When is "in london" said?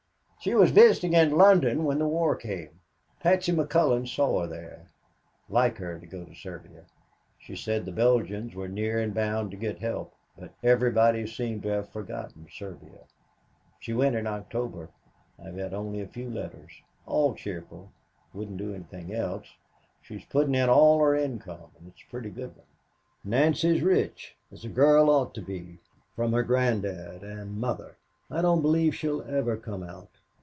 1.13-1.83